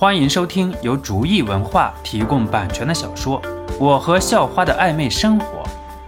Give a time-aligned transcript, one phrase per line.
[0.00, 3.42] 欢迎收听由竹意文化提供版权的小说
[3.80, 5.64] 《我和校花的暧昧生活》，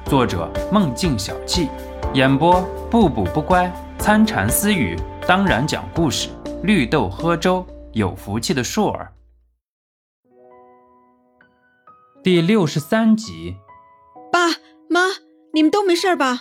[0.08, 1.68] 作者梦境小憩，
[2.14, 3.68] 演播不补不乖、
[3.98, 6.28] 参禅私语，当然讲故事，
[6.62, 9.12] 绿豆喝粥，有福气的硕儿。
[12.22, 13.56] 第六十三集，
[14.30, 14.50] 爸
[14.88, 15.00] 妈，
[15.52, 16.38] 你们都没事吧？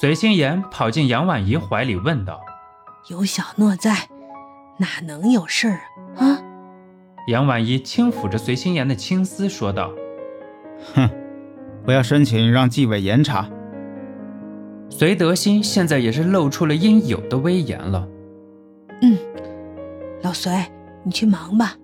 [0.00, 2.40] 随心言跑进杨婉仪怀里问道
[3.10, 4.08] ：“有小诺在，
[4.78, 5.80] 哪能有事儿
[6.24, 6.38] 啊？”
[7.22, 7.28] 啊！
[7.28, 9.92] 杨婉仪轻抚着随心言的青丝说道
[10.94, 11.08] ：“哼，
[11.86, 13.48] 我要申请让纪委严查。”
[14.90, 18.06] 隋德新现在也是露出了应有的威严了。
[19.00, 19.16] 嗯，
[20.22, 20.52] 老隋，
[21.02, 21.74] 你去忙吧，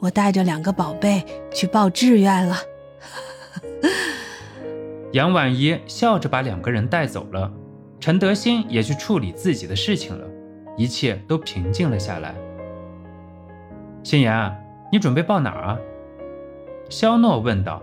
[0.00, 2.56] 我带着两个宝贝去报志愿了。
[5.12, 7.50] 杨婉仪笑着把两个人带走了，
[7.98, 10.26] 陈德新也去处理自己的事情了，
[10.76, 12.34] 一切都平静了下来。
[14.02, 14.67] 心言。
[14.90, 15.78] 你准备报哪儿啊？
[16.88, 17.82] 肖诺问道。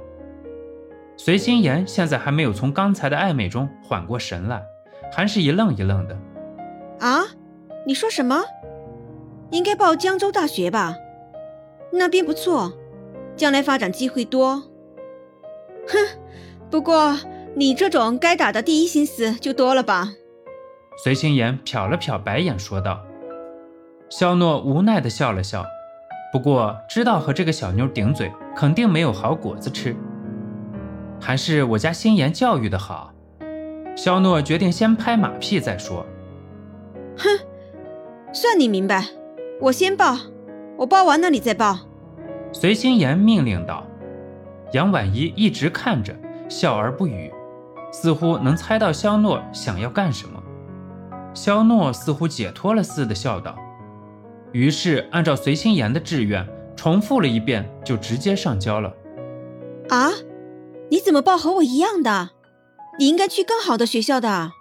[1.17, 4.63] 随心言现在还没有从刚才的暧昧中缓过神来，
[5.11, 6.17] 还是一愣一愣的。
[6.99, 7.23] 啊？
[7.85, 8.43] 你说什么？
[9.51, 10.95] 应该报江州大学吧？
[11.91, 12.73] 那边不错，
[13.35, 14.63] 将来发展机会多。
[15.87, 16.19] 哼，
[16.71, 17.17] 不过
[17.55, 20.09] 你这种该打的第一心思就多了吧？
[21.03, 22.99] 随心言瞟了瞟白眼说道。
[24.09, 25.63] 肖诺无奈的笑了笑。
[26.35, 29.95] 不过知道和这个小妞顶嘴，肯定没有好果子吃。
[31.17, 33.13] 还是我家心妍教育的好。
[33.95, 36.05] 肖诺决定先拍马屁再说。
[37.17, 37.23] 哼，
[38.33, 39.05] 算你明白。
[39.61, 40.17] 我先报，
[40.75, 41.79] 我报完了你再报。
[42.51, 43.87] 随心妍命令道。
[44.73, 46.13] 杨婉仪一直看着，
[46.49, 47.31] 笑而不语，
[47.93, 50.43] 似乎能猜到肖诺想要干什么。
[51.33, 53.57] 肖诺似乎解脱了似的笑道。
[54.55, 58.93] 于是按照随心言的志愿重复了一遍，就直接上交了。
[59.89, 60.11] 啊，
[60.89, 62.29] 你怎么报和我一样的？
[62.97, 64.53] 你应该去更好的学校的。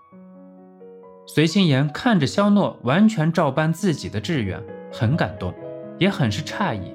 [1.28, 4.60] 随心言看着肖诺完全照搬自己的志愿，
[4.92, 5.54] 很感动，
[6.00, 6.92] 也很是诧异。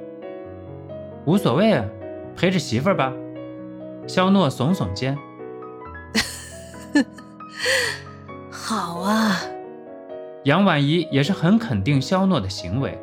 [1.25, 1.85] 无所谓啊，
[2.35, 3.13] 陪着媳妇儿吧。
[4.07, 5.17] 肖诺耸耸肩。
[8.51, 9.39] 好啊。
[10.49, 12.99] 杨婉仪也是很肯定肖诺的行为。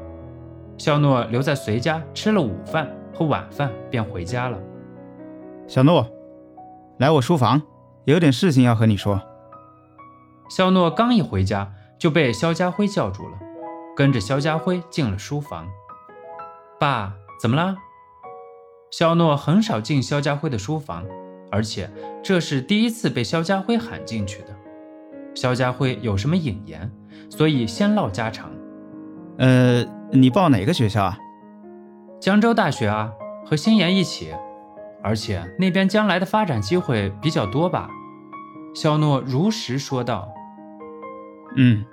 [0.79, 4.59] 肖诺留在隋家吃了午饭和晚饭，便回家了。
[5.69, 6.11] 小诺，
[6.99, 7.63] 来我书房，
[8.05, 9.23] 有点事情要和你说。
[10.51, 13.39] 肖诺刚一回家，就被肖家辉叫住了，
[13.97, 15.69] 跟着肖家辉进了书房。
[16.81, 17.77] 爸，怎么啦？
[18.91, 21.05] 肖诺很少进肖家辉的书房，
[21.53, 21.89] 而且
[22.25, 24.49] 这是第一次被肖家辉喊进去的。
[25.37, 26.91] 肖家辉有什么引言？
[27.29, 28.51] 所以先唠家常。
[29.39, 31.19] 呃，你报哪个学校啊？
[32.21, 33.13] 江州大学啊，
[33.45, 34.35] 和新妍一起。
[35.03, 37.89] 而且那边将来的发展机会比较多吧？
[38.75, 40.29] 肖诺如实说道。
[41.55, 41.85] 嗯，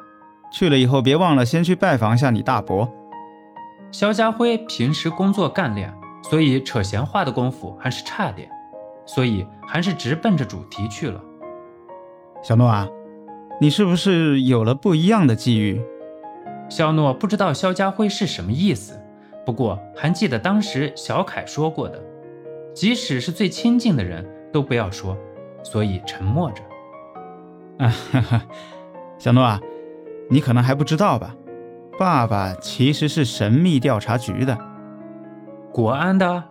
[0.52, 2.92] 去了以后别忘了先去拜访一下你大伯。
[3.92, 5.94] 肖家辉平时工作干练，
[6.24, 8.50] 所以扯闲话的功夫还是差点，
[9.06, 11.22] 所以还是直奔着主题去了。
[12.42, 12.88] 小诺啊。
[13.64, 15.82] 你是不是有了不一样的际遇？
[16.68, 19.00] 肖诺不知道肖家辉是什么意思，
[19.46, 21.98] 不过还记得当时小凯说过的，
[22.74, 25.18] 即使是最亲近的人都不要说，
[25.64, 26.62] 所以沉默着。
[27.78, 28.42] 啊哈哈，
[29.18, 29.62] 小诺啊，
[30.30, 31.34] 你可能还不知道吧？
[31.98, 34.58] 爸爸其实是神秘调查局的，
[35.72, 36.44] 国安的。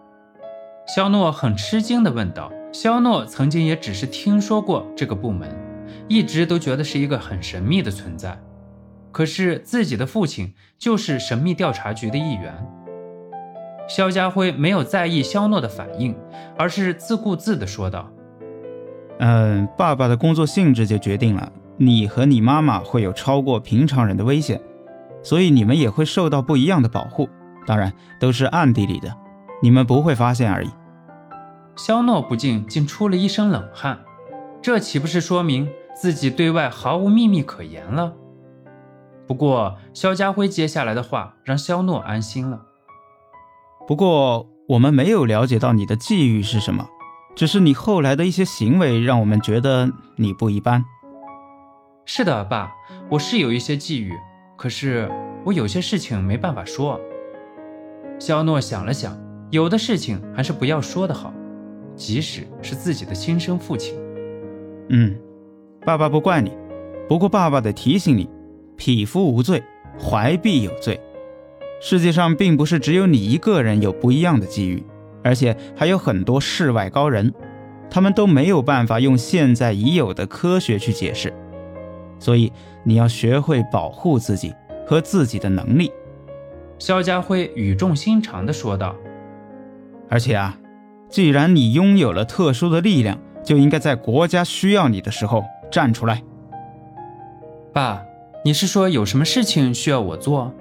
[0.87, 2.51] 肖诺很吃惊地问道。
[2.73, 5.55] 肖诺曾经也只是听说过这个部门。
[6.13, 8.39] 一直都觉得是一个很神秘的存在，
[9.11, 12.53] 可是自己的父亲就是神秘调查局的一员。
[13.89, 16.15] 肖家辉没有在意肖诺的反应，
[16.59, 18.11] 而是自顾自地说道
[19.21, 24.61] ：“嗯，爸爸的工作性质就决定了你和你妈妈会有超过平常人的危险，
[25.23, 27.27] 所以你们也会受到不一样的保护，
[27.67, 27.91] 当然
[28.21, 29.11] 都是暗地里的，
[29.63, 30.69] 你们不会发现而已。”
[31.75, 34.01] 肖诺不禁竟出了一身冷汗，
[34.61, 35.67] 这岂不是说明？
[35.95, 38.15] 自己对外毫无秘密可言了。
[39.27, 42.61] 不过，肖家辉接下来的话让肖诺安心了。
[43.87, 46.89] 不过，我们没有了解到你的际遇是什么，
[47.35, 50.85] 只是你后来的一些行为让我们觉得你不一般。
[52.05, 52.73] 是的，爸，
[53.11, 54.13] 我是有一些际遇，
[54.57, 55.11] 可是
[55.45, 57.01] 我有些事情没办法说。
[58.19, 59.17] 肖诺想了想，
[59.51, 61.33] 有的事情还是不要说的好，
[61.97, 63.95] 即使是自己的亲生父亲。
[64.91, 65.17] 嗯。
[65.85, 66.53] 爸爸不怪你，
[67.09, 68.29] 不过爸爸得提醒你：
[68.77, 69.61] 匹夫无罪，
[69.99, 71.01] 怀璧有罪。
[71.81, 74.85] 世界上并不是只有你一个人有不一样的机遇，
[75.25, 77.35] 而且还有很多世外高人，
[77.91, 81.35] 他们都没有办法用现在已有的科学去解释。
[82.21, 82.53] 所以
[82.85, 84.55] 你要学会保护自己
[84.87, 85.91] 和自己的能力。”
[86.79, 88.95] 肖家辉语重心长地说道。
[90.09, 90.57] “而且啊，
[91.09, 96.23] 既然你拥有了特殊的力量，就应该在国家需要你的时候站出来。”
[97.75, 98.05] 爸，
[98.45, 100.53] 你是说有什么事情需要我做？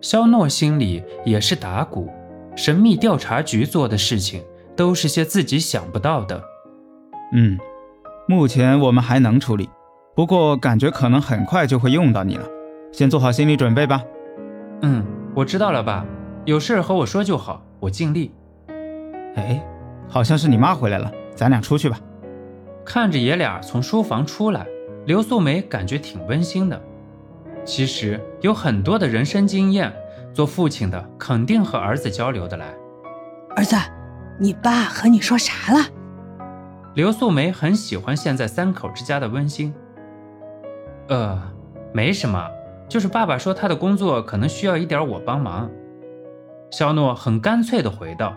[0.00, 2.08] 肖诺心里也是打鼓，
[2.56, 4.42] 神秘调查局做的事情
[4.74, 6.42] 都是些自己想不到的。
[7.34, 7.58] 嗯，
[8.26, 9.68] 目前我们还能处理，
[10.16, 12.46] 不过感觉可能很快就会用到你了，
[12.92, 14.02] 先做好心理准备吧。
[14.80, 15.04] 嗯，
[15.34, 16.06] 我知道了，爸，
[16.46, 18.32] 有事和我说就好，我尽力。
[19.36, 19.62] 哎，
[20.08, 22.00] 好像是你妈回来了，咱俩出去吧。
[22.84, 24.66] 看着爷俩从书房出来。
[25.06, 26.80] 刘素梅感觉挺温馨的。
[27.64, 29.92] 其实有很多的人生经验，
[30.32, 32.66] 做父亲的肯定和儿子交流的来。
[33.56, 33.76] 儿子，
[34.38, 35.84] 你爸和你说啥了？
[36.94, 39.72] 刘素梅很喜欢现在三口之家的温馨。
[41.08, 41.40] 呃，
[41.92, 42.46] 没什么，
[42.88, 45.70] 就是爸爸说他的工作可能需要一点我帮忙。
[46.70, 48.36] 肖诺很干脆的回道。